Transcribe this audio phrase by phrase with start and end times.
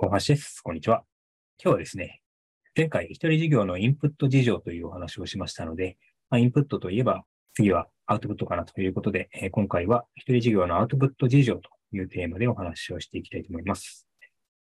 [0.00, 0.60] 大橋です。
[0.62, 1.02] こんにちは。
[1.60, 2.20] 今日はですね、
[2.76, 5.96] 前回一人事業のインプット事情というお話をしましたので、
[6.30, 7.24] まあ、インプットといえば
[7.54, 14.06] 次はアウトプットかなということで、えー今回は一人事業のアウトプット事情というテーマでお話をしていきたいと思います。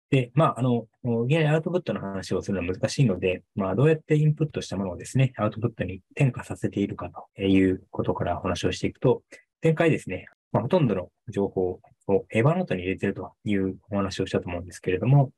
[0.09, 0.87] で、まあ、あの、
[1.25, 9.21] いきなりアウトプットの話をするのは難しいので、まあ、どうやってインプットしたものをですね、アウトプットに転化させているかということからお話をしていくと、
[9.61, 15.31] 前回ですね、まあ、ほとんどの情報をエヴァノートに入れてるというお話をしたと思うんですけれども、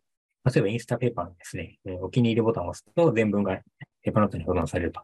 [0.46, 3.62] 例えばインスタペーパーのですね、お気に入りボタンを押すと全文がエ
[4.08, 5.02] ヴァノートに保存されると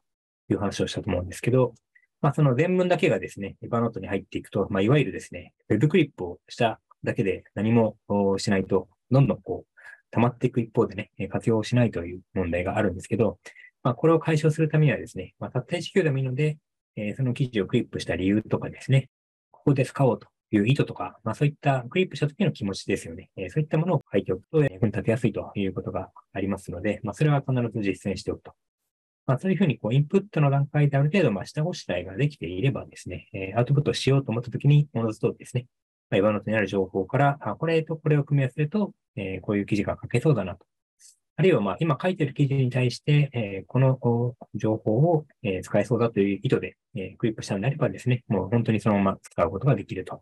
[0.49, 1.73] いう話をしたと思うんですけど、
[2.21, 7.97] まあ、その全文だけがですね、エヴァノートに入っていくと、まあ、いわゆるですね、ウェブクリップをしただけで何も
[8.37, 13.39] しないと、どんどんこう、溜まっていく一方でね、活用しないという問題があるんですけど、
[13.83, 16.57] まあ、これを解消するためにはですね、まあ、たった1行でもいいので、
[16.95, 19.09] えーその記事をクリップした理由とかですね、
[19.51, 23.29] ここで使おうという意図とか、まあそういったクリップした時の気持ちですよね。
[23.37, 28.53] えーそういったものを書いておくと、役に立てやすいということがありますので、まあそれは必ず実践しておくと。
[29.25, 35.67] まあそういうふうにこうインプットの段階である程度、まあ下ごしらえができていればですね、えーアウトプットしようと思った時に、おのずとですね、
[36.09, 40.65] まあ、今の手にある情報から、あ、これとこれを組み合わせると、えーこういう記事が書けそうだなと。
[41.35, 43.97] あるいは、まあ、今書いてる記事に対して、えーこの
[44.55, 50.21] 情報を、えー使えそうだという意図で、えークリップしたのであればですね、もう本当にそのまま使うことができると。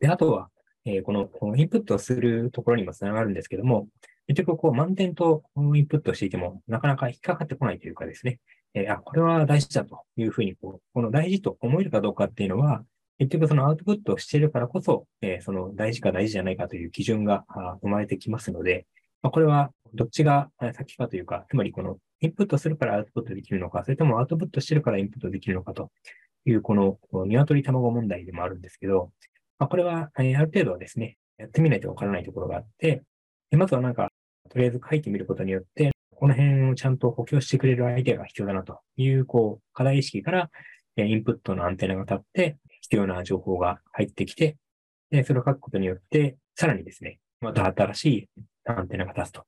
[0.00, 0.50] で、あとは、
[0.84, 3.88] えーこのこのインプットするところにもつながるんですけども、
[4.26, 8.38] 結局、こう、満点とインプットしていても、なかなか引っかかってこないというかですね、
[8.74, 12.84] えーあ、これは大事だというふうに、こう、この大事と思えるかどうかっていうのは、
[13.18, 17.44] 結局そのアウトプットをしているからこそ、えーその大事か大事じゃないかという基準が
[17.82, 18.86] 生まれてきますので、
[19.22, 25.90] まあ、これはどっちが先かというか、つまりこのインプットするからアウトプットできるのか、それともアウトプットしてるからインプットできるのかと
[26.46, 29.12] いう、この鶏卵問題でもあるんですけど、
[29.60, 33.02] まあ、これはある程度はですね、やってみないとわからないところがあって、
[33.50, 34.10] でまずはなんか、
[34.48, 40.50] とりあえず書いてみることによって、この辺をちゃんと補強してくれるアイデアが必要だなという、こう、課題意識から、
[40.96, 44.56] インプットのアンテナが立って、必要な情報が入ってきて、
[45.10, 48.28] でそれを書くことによって、さらにですね、また新しい
[48.64, 49.44] アンテナが立つと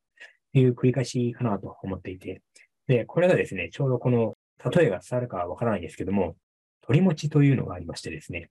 [0.52, 2.42] いう繰り返しかなと思っていて、
[2.86, 4.34] で、これがですね、ちょうどこの、
[4.74, 6.36] 例えが伝わるかはわからないですけども、
[6.82, 8.50] 鳥持ちというのがありましてですね。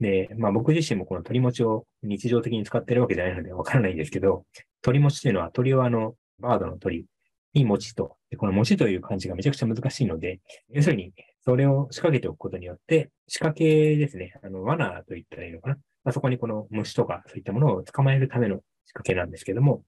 [0.00, 4.44] で、まあ僕自身もこの鳥持ちを日常的に使ってるわけじゃないのでわからないんですけど、
[4.82, 7.06] 鳥持ちというのは鳥はあの、バードの鳥
[7.54, 10.40] に持ちと、でこの持ちという漢字がめちゃくちゃ難しいので、
[10.70, 11.12] 要するに、
[11.42, 15.78] それを仕掛けておくことによって、仕掛けですね、あの、罠と言ったらいいのかな。
[16.04, 18.56] あ、そこにこの虫とかそういったものを捕まえるための
[18.86, 19.82] 仕掛けなんですけども、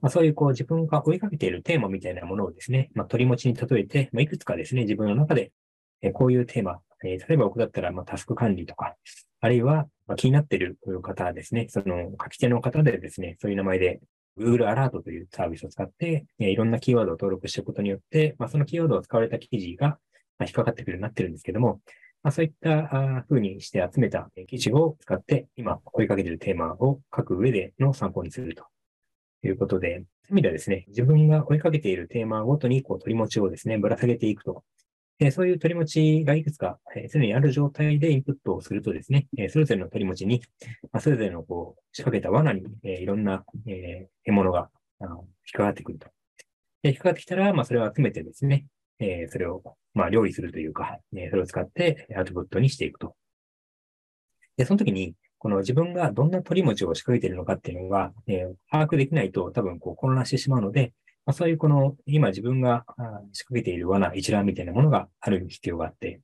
[0.00, 5.52] まあ、そういうこう自分が追いかけているテーマみたいなものをですね、まあ、取り持ちに例えて、まあ、いくつかですね、自分の中で、
[6.02, 8.96] えこういうテーマ、えー例えば僕だったら、まあ、タスク管理とか、
[9.40, 14.00] あるいは、まあ、気になっている方ですね、その書き手の方でですね、そういう名前で
[14.38, 19.98] Google アラートというサービスを使って、えーいろんなキーワードを登録していくことによって、まあ、そのキーワードを使われた記事が、ま
[20.40, 21.80] あ、引っかかってくるようになってるんですけども、
[22.22, 28.64] まあ、そういったあ風にして集めた記事を使って、今追いかけているテーマを書く上での参考にすると
[29.44, 34.64] いうことで、そういう意味ではですね、自分が追いかけているテーマごとにこう取り持ちをですね、ぶら下げていくと。
[35.20, 40.42] えそういう取り持ちがいくつか、えーすでにある状態でインプットをするとですね、えそれぞれの取り持ちに、
[40.92, 44.70] ま、それぞれのこう仕掛けた罠に、えいろんな、え獲物が
[45.00, 46.08] あの引っかかってくると。
[46.82, 48.66] で引っかかってきたら、まあ、それを集めてですね、
[49.00, 49.62] えそれを、
[49.94, 53.16] まあ、料理するというか、えそれを使ってアウトプットにしていくと。
[54.56, 60.92] で、その時に、この自分がどんな取り持ちを仕掛けているのかっていうのが、え把握できないと多分こう混乱してしまうので、
[61.28, 62.86] まあ、そういうこの、今自分が
[63.34, 66.22] 仕掛けている罠、一覧みたいなものがある必要があって、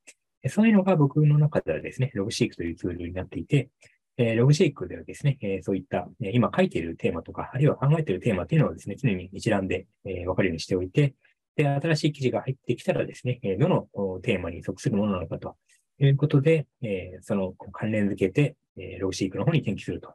[0.48, 3.68] そういうのが僕の中ではですね、ログシークというツールになっていて、
[4.16, 11.14] えログシークではですね、えそういった、え今書いているテーマとか、あるいは考えているテーマっていうのをですね、常に一覧で、えわかるようにしておいて、
[11.54, 13.88] で、新しい記事が入ってきたらですね、えどの
[14.22, 15.58] テーマに属するものなのかと
[15.98, 20.14] いうことで、えその関連付けて、えログシークの方に転記すると。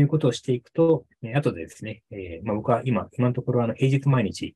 [0.00, 4.54] いうことをしていくと、えー後でですね、えーまあ、僕は今、今のところあの平日毎日、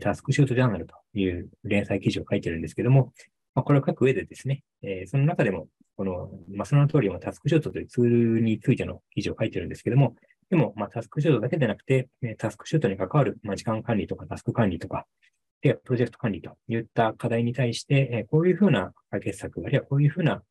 [0.00, 3.12] タスクシュートジャーナルという連載記事を書いてるんですけども、
[3.54, 10.14] まあ、これを書く上でですね、えーその中でも、この、まあ、その通り、まあタスクシュートというツールについての記事を書いてるんですけども、
[10.50, 12.08] でも、まあ、タスクシュートだけでなくて、
[12.38, 15.06] タスクシュートに関わる、まあ、時間管理とかタスク管理とか、
[15.60, 20.42] で、プロジェクト管理といった課題に対して、こういうふうな解決策、あるいはこういうふうな、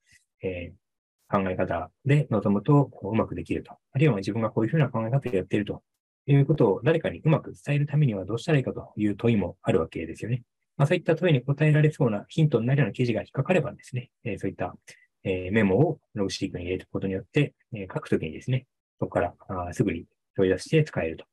[0.44, 0.87] えー
[1.30, 3.74] 考え方で臨むとこううまくできると。
[3.92, 5.84] あるいは自分がこういうふうな考え方をやっていると
[6.26, 10.44] いうことを誰かにうまく伝えるためにはどうしたらいいかという問いもあるわけですよね。
[10.78, 14.76] まあ、そういった問いに答えられそうなヒントになるような記事が引っかかればですね、えそういった、
[15.24, 18.68] えメモをログシークに入れておくことによって、え書くときにですね、
[19.00, 21.26] そこからあすぐに取り出して使えると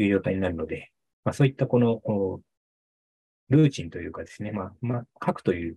[0.00, 0.90] いう状態になるので、
[1.24, 2.40] まあ、そういったこの、
[3.48, 5.76] ルーチンというかですね、まあ、まあ、書くという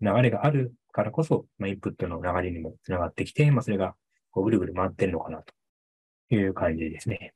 [0.00, 3.94] 流れがあるからこそ、まあ、インプットの流れにもつながってきて、まあ、それが
[4.30, 7.34] こうぐるぐる回ってるのかなという感じですね。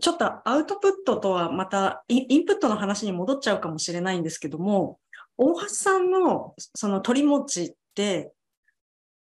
[0.00, 4.98] ちょっとアウトプットとはまたインプットの話に戻っちゃうかもしれないんですけども、
[5.36, 8.32] 大橋さんのその取り持ちって、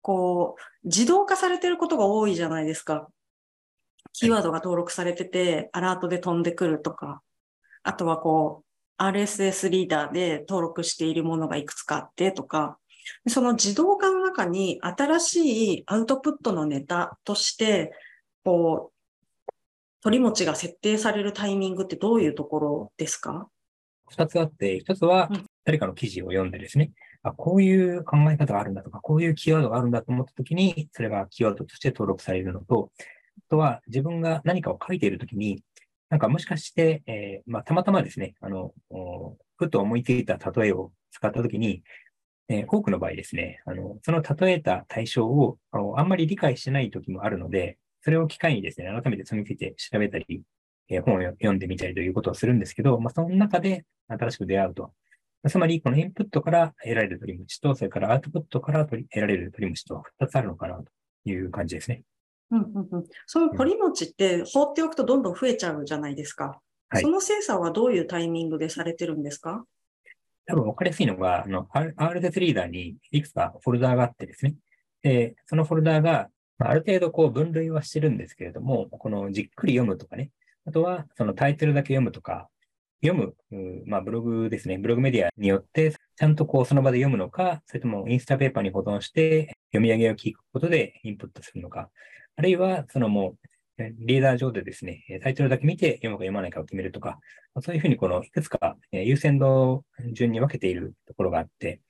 [0.02, 3.08] こう、自動化されてることが多いじゃないですか。
[4.12, 7.22] キーワードが登録されてて、アラートで飛んでくるとか、
[7.84, 8.65] あとはこう、
[8.98, 12.78] RSS リーダーで登録しているものがいくつかあってとか、
[13.28, 17.94] その自動化の中に新しいアウトプットのネタとして、
[18.44, 19.52] こう、
[20.02, 23.48] 取り持ちが設定されるタイミングってどういうところですか？
[24.08, 25.30] 二つあって、一つは
[25.64, 26.92] 誰かの記事を読んでですね、
[27.24, 35.64] あ、こういう考え方があるんだとか、こういうキーワードがあるんだと思ったときに、それがキーワードとして登録されるのと、あとは自分が何かを書いているときに、
[36.10, 38.74] なんかもしかして、えー、まあ、たまたまですね、あの、
[39.58, 41.84] ふと思いついた例えを使ったときに、
[42.48, 50.44] えー、多くの場合ですね、あの、その例えた対象をあんまり理解してない時もあるので、それを機会にですね、改めてそれについて調べたり、
[50.90, 54.94] えー、本を読んでみたりということをするんですけど、まあ、その中で新しく出会うと。
[55.48, 60.86] つまり、このインプットから得られる取り虫と、それからアウトプットから得られる取り虫と2つあるのかなと
[61.26, 62.04] いう感じですね。
[62.52, 66.60] うんうんうん、その取り持ちって放っておくとどんどん増えちゃうじゃないですか。
[66.90, 69.66] はい、その精査はどういうタイミングでされてるんですか？
[70.46, 74.56] 多分分かりやすいのが、あの、RSS リーダーにいくつかフォルダーがあってですね。
[75.02, 80.30] で、そのフォルダーが、ある程度こう分類はしてるんですけれども、このじっくり読むとかね、
[80.66, 82.48] あとはそのタイトルだけ読むとか、
[83.04, 91.90] 読む、まあブログですね、ブログメディアによって、ちゃんとこうその場で読むのか、それともインスタペーパーに保存して読み上げを聞くことでインプットするのか、
[92.38, 93.36] あるいはそのも
[93.78, 97.20] うリーダー上でですね、タイトルだけ見て読むか読まないかを決めるとか、
[97.62, 99.84] そういうふうにこのいくつか優先度
[100.14, 101.82] 順に分けているところがあって、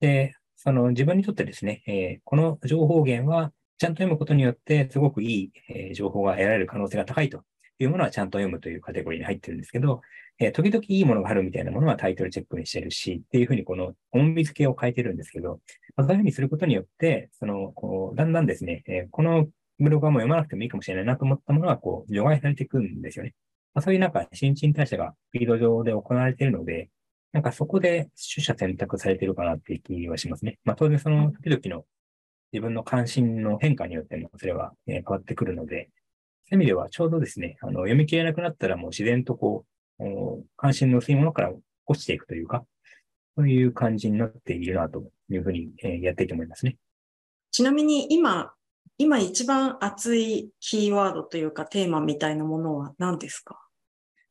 [0.00, 7.42] で、その自分にとってですね、えこの情報源はちゃんと読むことによってすごくいい、え情報が得られる可能性が高いと
[7.78, 10.00] いうものはちゃんと読むというカテゴリーに入ってるんですけど、
[10.38, 15.60] え時々いいものがあるみたいなものはタイトルチェックにしてるし、っていうふうにこの音付けを変えてるんですけど、
[15.98, 19.48] そういうふうにすることによって、その、こう、だんだんですね、えこの
[19.78, 23.34] ブログはもう読まなくてもいいかもしれないなと思ったものは、こう、除外されていくんですよね。
[23.74, 26.90] まあ、そういうなんか、新陳代謝がフィード上で行われているので、
[27.32, 30.58] なんかそこで取捨選択されているかなっていう気はしますね。
[30.64, 31.84] まあ当然その時々の
[32.52, 35.90] 自分の関心の変化によってもそれは、変わってくるので、
[36.48, 39.64] そういう意味ではちょうどですね、あの読み切れなくなったらもう自然とこ
[39.98, 41.52] う、関心の薄いものから
[41.86, 42.64] 落ちていくというか、
[43.36, 45.72] そういう感じになっているなというふうに、
[46.02, 46.76] やっていいと思いますね。
[47.50, 48.52] ちなみに今、
[48.98, 53.60] 今一番熱いキーワードというかテーマみたいなものは何ですか？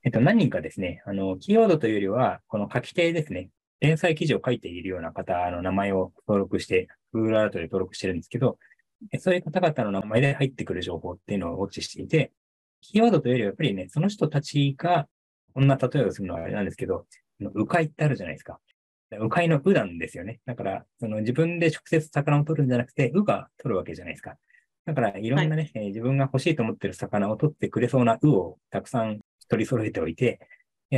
[0.04, 8.58] えっと、何人かですね、あの、キーワードというよりは、この書き手ですね、連載記事を書いているような方の名前を登録して、Google アートで登録してるんですけど、
[9.20, 12.32] そういう方々の名前で入ってくる情報っていうのをウォッチしていて、
[12.82, 15.08] キーワードというよりはやっぱりね、その人たちが、
[15.54, 17.06] こんな例えをするのはあれなんですけど、
[17.40, 18.60] 迂回ってあるじゃないですか。
[19.20, 20.40] 迂回のうなんですよね。
[20.46, 24.38] だから、その自分で直接魚を取るんじゃなくて、うが取るわけじゃないですか。
[24.86, 30.40] だから、いろんなね、はい、自分が欲しいと思ってる魚を取ってくれそうなうをたくさん取り揃えておいて、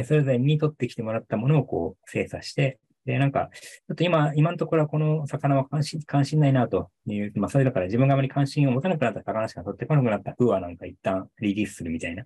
[0.05, 12.25] それぞれに取ってきてもらったものをこう精査して、で、なんか、ちょっと今、今のところはこの魚は関心、関心ないなという、まあ、それだから自分があまり関心を持たなくなった魚しか取ってこなくなったうはなんか一旦リリースするみたいな。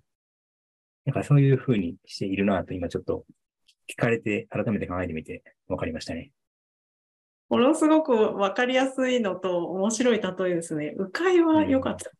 [1.06, 3.26] なんかそういうふうにしているなと今ちょっと
[3.90, 6.32] 聞かれて改めて考えてみて分かりましたね。
[7.50, 10.94] ものすごくわかりやすいのと面白い例えですね。
[10.98, 12.12] 迂回は良かった、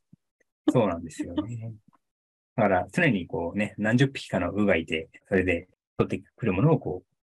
[0.68, 1.74] うん、そうなんですよね。
[2.56, 7.16] だから常にこうね、何十匹かの鵜がいて、それで取ってくるものをこう、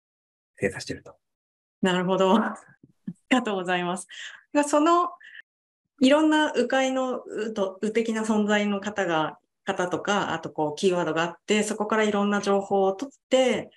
[0.55, 1.17] 精査してると。
[1.83, 2.37] なるほど。
[2.37, 2.57] あ
[3.07, 4.07] りがとうございます。
[4.67, 5.11] その、
[6.01, 13.71] いろんな迂回のうと、う的な存在の方が、方とか、あとこう、キーワードがあって、そこからいろんな情報を取って、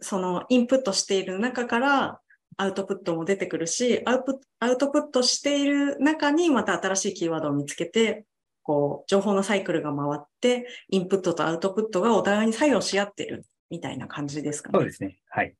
[0.00, 2.20] そのインプットしている中から
[2.56, 8.26] アウトプットも出てくるし、アウプアウトプットしている中にまた新しいキーワードを見つけて、
[8.62, 14.78] こう、情報のサイクルが回って、インプットとアウトプットがお互いに作用し合ってるみたいな感じですかね。
[14.78, 15.18] そうですね。
[15.30, 15.54] はい。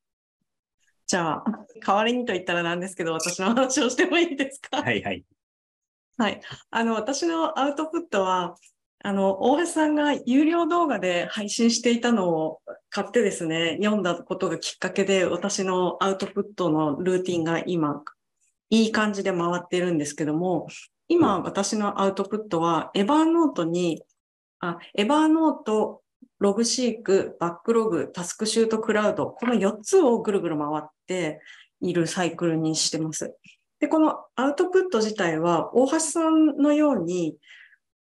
[1.07, 1.45] じゃあ、
[1.85, 4.83] 代わりにと言ったらなんですけど、私の話をしてもいいですか？
[4.83, 5.25] はいはい。
[6.19, 6.41] はい。
[6.71, 8.55] あの、私のアウトプットは、
[9.03, 18.03] あの、大橋さんが有料動画で配信していたのを買ってですね、読んだことがきっかけで、私のアウトプットのルーティンが今、
[18.69, 20.69] いい感じで回ってるんですけども、
[21.09, 24.03] 今、私のアウトプットは、エヴァーノートに
[24.61, 26.03] あ、エバーノート、
[26.39, 31.41] ログシーク、バックログ、タスクシュートクラウド、この4つをぐるぐる回って
[31.81, 33.35] いるサイクルにしてます。
[33.81, 37.37] で、このアウトプット自体は、大橋さんのように、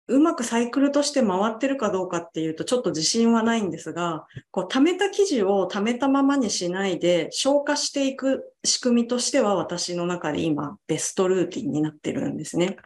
[0.07, 12.77] うまくサイクルとして回ってるかどうかっていうとちょっと自信はないんですが、こう貯めた記事を貯めたままにしないで消化していく仕組みとしては私の中で今ベストルーティンになってるんですね。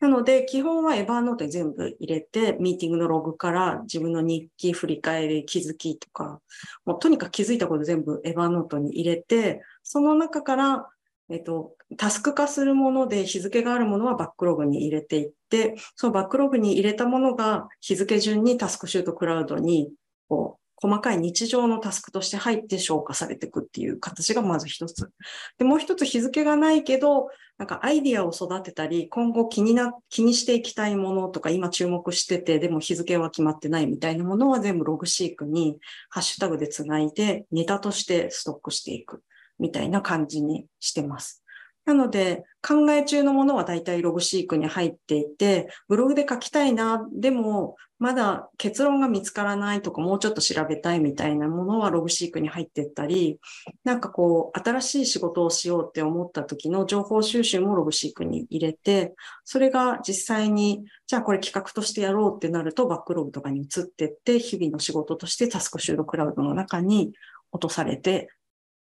[0.00, 6.42] なので、基本はエヴァーノートに全部入れて、ミーティングのログから自分の日記、振り返り、気づきとか、
[6.84, 10.90] もうとにかく気づいたこと全部エヴァーノートに入れて、その中から
[11.30, 19.92] えっと、タスク化するもので日付があるものはバックログに入れていって、そのバックログに入れたものが日付順にタスクシュートクラウドに
[20.28, 25.10] こう細かい日常のタスクとして入って消化されていくっていう形がまず一つ。
[25.58, 35.78] で、もう一つ日付がないけど、なんかアイディアを育てたり、今後気にな、気にしていきたいものとか、今注目してて、でも日付は決まってないみたいなものは全部ログシークに
[36.10, 39.22] ハッシュタグでつないで、ネタとしてストックしていく。
[39.58, 41.43] みたいな感じにしてます。
[41.84, 53.38] なので、考え中のものは大体ログシークに入っていて、ブログで書きたいな、でも、まだ結論が見つからないとか、もうちょっと調べたいみたいなものはログシークに入っていったり、
[53.84, 59.14] なんかこう、新しい仕事をしようって思った時の情報収集もログシークに入れて、
[59.44, 67.12] それが実際に、じゃあこれ企画としてやろうってなると、バックログとかに移っていって、日々の仕事としてタスクシュードクラウドの中に
[67.52, 68.30] 落とされて、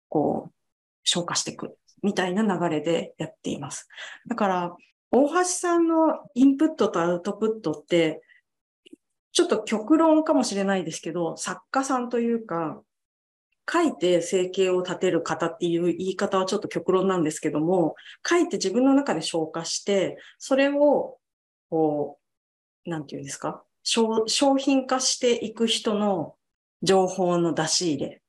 [0.08, 0.52] こう、
[1.02, 1.79] 消化していく。
[2.02, 3.88] みたいな流れでやっています。
[4.28, 4.76] だから、
[5.10, 8.22] 大橋さんのインプットとアウトプットって、
[9.32, 12.80] ちょっと極論かもしれないですけど、作家さんというか、
[13.72, 17.94] 書いて生計を立てる方っていう言い方はちょっと極論なんですけども、
[18.28, 21.18] 書いて自分の中で消化して、それを、
[21.70, 22.18] こ
[22.86, 23.62] う、なんていうんですか？
[23.82, 26.34] 商品化していく人の
[26.82, 28.22] 情報の出し入れ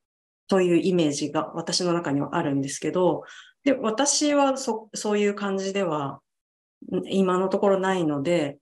[0.47, 3.23] というイメージが私の中にはあるんですけど、
[3.63, 6.21] で、私はそそういう感じでは
[7.09, 8.57] 今のところないので、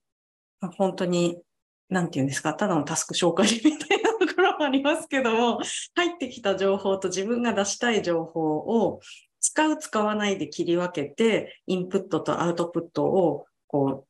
[0.76, 1.40] 本当に、
[1.88, 3.56] なんて言うんですか、ただのタスク消化みた
[3.94, 5.60] いなところもありますけども、
[5.94, 9.00] 入ってきた情報と自分が出したい情報を
[9.40, 14.08] 使う、使わないで切り分けて、インプットとアウトプットをこう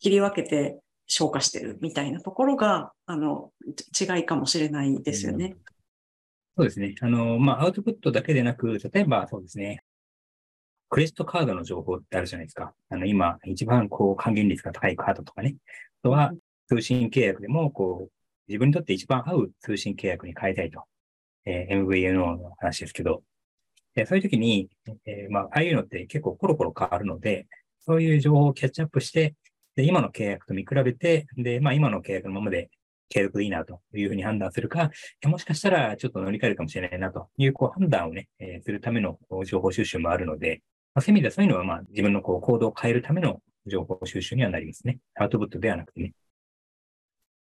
[0.00, 3.50] 切り分けて消化してるみたいなところが、あの、
[3.98, 5.46] 違いかもしれないですよね。
[5.46, 5.58] うん
[6.58, 6.96] そうですね。
[7.00, 9.84] あの、まあ、アウトプットだけでなく、例えばそうですね、
[10.90, 12.72] クレジットカードの情報ってあるじゃないですか。
[12.88, 15.56] あの、今、一番こう、還元率が高いカードとかね。
[16.02, 16.32] あとは、
[16.68, 18.12] 通信契約でも、こう、
[18.48, 20.84] 自分にとって一番合う通信契約に変えたいと。
[21.44, 23.22] えー、MVNO の話ですけど。
[23.94, 24.68] でそういう時に、
[25.06, 27.46] えー、まあ、ああいうのって結構コロコロ変わるので、
[27.80, 29.34] そういう情報をキャッチアップして、
[29.76, 32.70] で、今の契約と見比べて、で、まあ、今の契約のままで
[33.08, 34.90] 継続でいいなというふうに判断するか、
[35.24, 40.62] もしかしたらちょっと乗り換えるかもしれないなというこう判断をね、えー、するための情報収集もあるので、
[40.94, 44.98] まあ、そういう意味ではそういうのはまあ自分のこう行動を変えるための情報収集にはなりますね。
[45.14, 46.12] アウトプットではなくてね。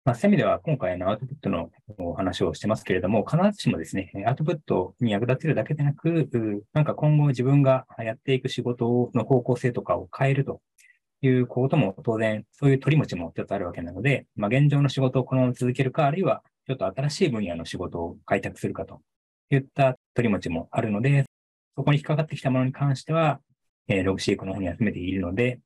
[0.04, 1.70] まあ、そういう意味では今回のアウトプットの
[2.00, 6.28] お話をしてますけれども、必ずしもですね、アウトプットに役立てるだけでなく、
[6.74, 10.60] なんか今後自分がやっていく仕事の方向性とかを変えると
[11.22, 19.02] いうことも当然、そういう取り持ちも一つあるわけなので、まあ、現状の仕事をこのまま続けるか、あるいはちょっと新しい分野の仕事を開拓するかと
[19.52, 21.26] いった取り持ちもあるので、
[21.76, 23.40] そこに引っかかってきたものに関しては、
[23.88, 25.60] えー、 Logseq の方に集めているので、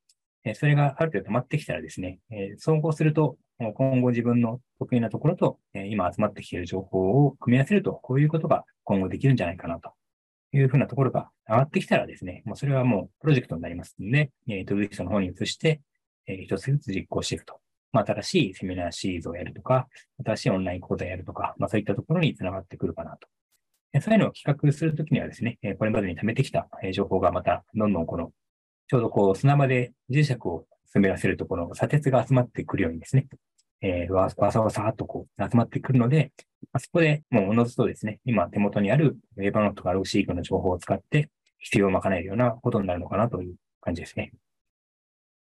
[0.43, 9.93] えー、それがある程度溜まってきたらですね、えー、総合すると、今後自分の得意なところと、えー、今集まってきている情報を組み合わせると、こういうことが今後できるんじゃないかなと
[10.51, 15.81] いうふうなところが上がってきたらですね、もうそれはもうプロジェクトになりますので、えー、 ToDoリストの方に移して、
[16.27, 17.59] えー、一つずつ実行していくと。
[17.91, 19.87] まあ、新しいセミナーシリーズをやるとか、
[20.25, 23.29] 新しいオンライン講座をやるとか、まあ、そういったところにつながってくるかなと。
[24.01, 28.31] そういうのを企画するときにはですね、これまでに貯めてきた情報がまた、どんどんこの、
[28.87, 33.27] ちょうどこう砂場で磁石を滑らせるところ、砂鉄が集まってくるようにですね、
[33.81, 36.31] えー、わさわさっとこう集まってくるので、
[36.73, 44.31] あそこでもうおのずとですね、今手元にあるウェバノートとかログシークの情報を使って必要を賄えるようなことになるのかなという感じですね。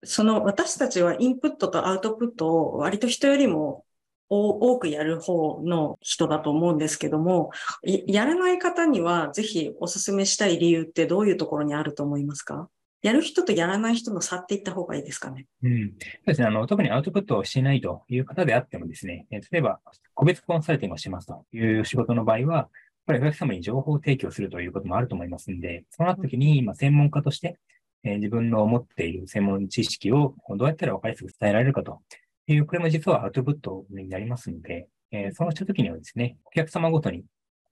[0.04, 3.84] その私たちはインプットとアウトプットを割と人よりも
[4.30, 7.52] 多くやる方の人だと思うんですけども、
[7.84, 12.70] やらない方にはぜひお勧めしたい理由ってどういうところにあると思いますか？
[13.04, 15.46] やる人とやらない人の差っていった方がいいですかね？
[15.64, 15.92] うん。
[15.92, 16.48] そうですね。
[16.48, 19.80] あの、特にアウトプットをしてないという方であってもですね、例えば、
[20.16, 22.70] 個別コンサルティングをしますという仕事の場合は、やっ
[23.06, 27.58] ぱりお客様に情報を提供するということもあると思いますんで、そうなった時に、まあ、専門家として、
[28.04, 32.02] えー、自分の持っている専門知識をどうやったら分かりやすく伝えられるかと
[32.48, 37.24] いう、これも実はアウトプットになりますので、え、そうしたときにはですね、お客様ごとに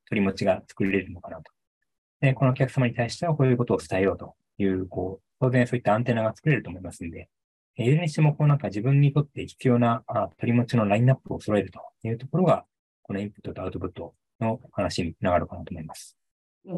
[0.10, 1.51] 取り持ちが作れるのかなと。
[2.22, 7.29] で、このお客様に対してはこういうことを伝えようという、こう、当然そういったアンテナが作れると思いますので、
[7.77, 12.65] いずれにしても、こうなんか自分にとって必要なあ取り持ちのラインナップを揃えるというところが、
[13.01, 16.17] このインプットとアウトプットの話につながるかなと思います。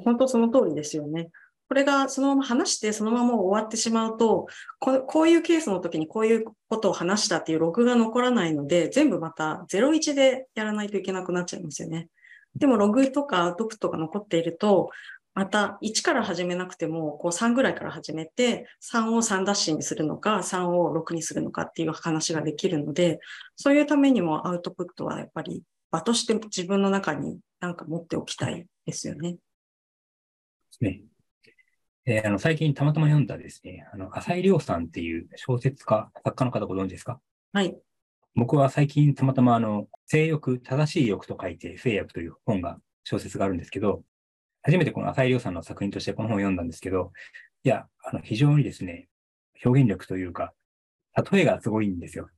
[0.03, 1.29] 本当その通りですよね。
[1.67, 4.47] これがそのまま話してそのまま終わってしまうと
[4.79, 12.07] こ、こういうケースの時にこういうことを話したっていうログが残らないので、全部また01でやらないといけなくなっちゃいますよね。
[12.55, 14.89] でもログとかアウトプットが残っていると、
[15.37, 23.19] また1から始めなくても、こう3ぐらいから始めて、3を3ダッシュにするのか、3を6にするのかっていう話ができるので、
[23.55, 29.37] そういうためにもアウトプットはやっぱり場として自分の中になんか持っておきたいですよね。
[30.81, 31.01] ね。
[32.09, 37.19] えー、あの最近たまたま読んだですね、あの浅井亮さんっていう小説家、作家の方ご存知ですか？
[37.51, 37.75] はい。
[38.33, 44.03] 僕は最近たまたまあの、性欲、正しい欲と書いて、性欲という本が、小説があるんですけど、
[44.61, 47.11] 初めてこの浅井亮さんの作品としてこの本を読んだんですけど、
[47.63, 49.09] いや、あの、非常にですね、
[49.65, 50.53] 表現力というか、
[51.29, 52.29] 例えがすごいんですよ。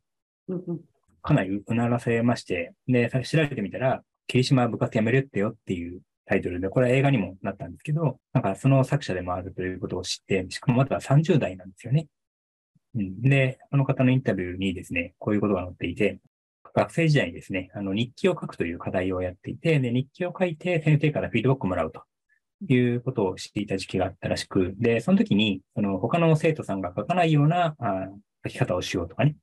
[1.22, 12.06] かなりうならせまして、で、調べてみたら、霧島部活やめるってよっていうタイトルで、これは映画にもなったんですけど、なんかその作者でもあるということを知って、しかもまだ30代なんですよね。
[12.94, 16.20] うん、で、この方のインタビューにですね、こういうことが載っていて、
[16.76, 22.04] 学生時代にですね、あの日記を書くという課題をやっていて、で、日記を書いて先生からフィードバックもらうと
[22.72, 28.08] いうことをしていた時期があったらしく、で、その時に、その他の生徒さんが書かないようなあ
[28.46, 29.36] 書き方をしようとかね、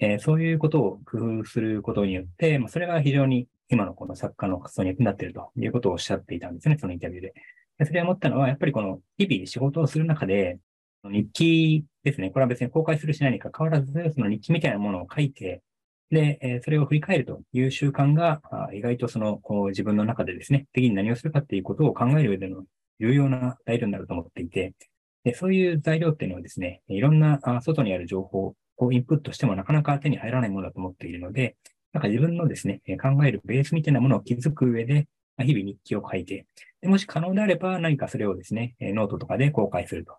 [0.00, 7.34] えー、そういうことを工夫することによって、まあ、それが非常に今のこの作家の活動に役になっているということをおっしゃっていたんですね、そのインタビューで。
[7.78, 10.58] でそれを思ったのは、やっぱりこの日々仕事をする中で、
[11.04, 15.62] 日記ですね、これは別に公開するしないにかかわらず、その日記みたいなものを書いて、
[16.10, 18.42] で、えそれを振り返るという習慣が、
[18.74, 22.64] 意外とその自分の中でですね、次に何をするかっていうことを考える上での
[23.00, 24.74] 重要な材料になると思っていて、
[25.24, 31.56] でそういう材料っていうのはですね、いろんな外にある情報をインプットしてもなかなか手に入らないものだと思っているので、
[31.92, 35.06] なんか自分のですね、考えるベースみたいなものを築く上で、
[35.38, 36.46] 日々日記を書いて、
[36.80, 40.16] でもし可能であれば何かそれをですね、ノートとかで公開すると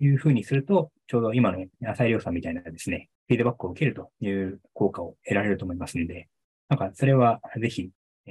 [0.00, 6.28] いうふうにすると、ちょうど今の浅井亮さんみたいなですね、フィードバックを受けるという効果を得られると思いますので、
[6.68, 7.90] なんかそれはぜひ、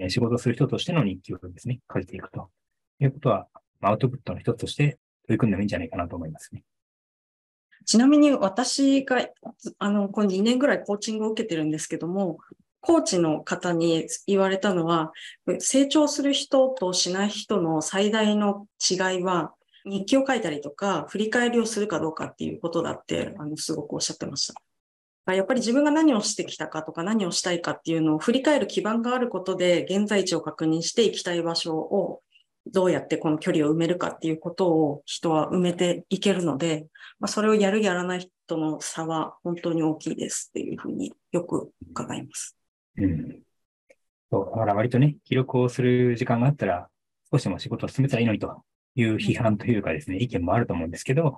[0.10, 2.50] 仕事する人としての日記をですね、書いていくと
[3.00, 3.48] いうことは、
[3.82, 6.64] アウトプットの一つとして取り組んでもいいんじゃないかなと思いますね。
[7.86, 9.28] ちなみに私が、
[9.78, 12.40] あの、この2年ぐらいコーチングを受けてるんですけども、
[12.84, 15.14] コーチの方に言われたのは、
[15.60, 19.54] 成長する人としない人の最大の違いは、
[19.86, 24.54] 日記を書いたりとか、振り返りをするかどうかっていうことだって、あの、すごくおっしゃってまし
[25.26, 25.34] た。
[25.34, 32.22] やっぱり自分が何をしてきたかとか何をしたいかっていうのを振り返る基盤があることで現在地を確認して行きたい場所を
[32.66, 36.88] どうやってこの距離を埋めるかっていうことを人は埋めていけるので、
[37.22, 42.58] まあ、それをやるやらない人の差は本当に大きいですっていうふうによく伺います。
[42.98, 43.40] うん。
[44.32, 46.90] そう、だから割とね、記録をする時間があったら
[47.32, 48.64] 少しでも仕事を進めたらいいのにと
[48.96, 51.36] いう批判というかですね、意見もあると思うんですけど、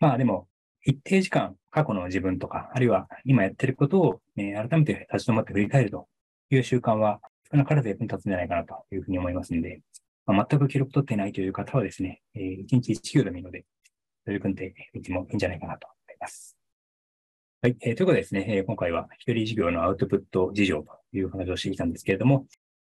[0.00, 0.48] まあでも
[0.82, 6.06] 一定時間、過去の自分とか、あるいは今やってることを、ね、改めて立ち止まって振り返ると
[6.50, 9.80] いう習慣は、少なからず役に立つんじゃないかなというふうに思いますので、
[10.26, 13.64] まあ、全く記録取ってないという方はですね、えー、1日1キロでもいいので、
[14.24, 16.55] 取り組んでみてもいいんじゃないかなと思います。
[17.62, 17.76] はい。
[17.80, 22.46] えー、ということでですね、えー、今回は一人事業のアウトプット事情という話をしてきたんですけれども、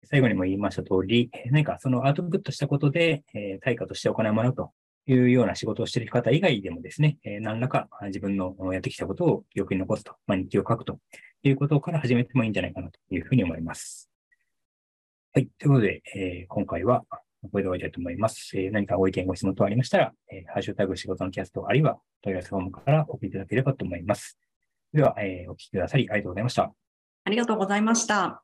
[0.03, 4.71] 最後にも言いました通り、何かそのアウトプットしたことで、えー、対価として行うものと
[5.07, 10.99] いうような仕事をしている方以外でもですね、え何らか自分のやってきたことを記憶に残すと、まあ、日記を書くと
[11.41, 14.11] いうことから始めてもいいんじゃないかなというふうに思います。
[15.33, 15.47] はい。
[15.57, 17.03] ということで、えー、今回は
[17.51, 18.51] これで終わりたいと思います。
[18.55, 24.37] えー、何かご意見、ご質問等ありましたら、えー、ハッシュタグ仕事のキャスト、あるいは問い合わせフォームからお送りいただければと思います。
[24.93, 26.73] では、えー、お聞きくださりありがとうございました。
[27.23, 28.43] ありがとうございました。